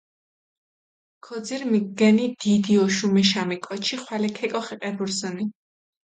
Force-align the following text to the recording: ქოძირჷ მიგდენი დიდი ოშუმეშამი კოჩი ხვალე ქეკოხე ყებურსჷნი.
ქოძირჷ 1.25 1.65
მიგდენი 1.71 2.25
დიდი 2.41 2.73
ოშუმეშამი 2.85 3.57
კოჩი 3.65 3.95
ხვალე 4.01 4.29
ქეკოხე 4.37 4.75
ყებურსჷნი. 4.81 5.43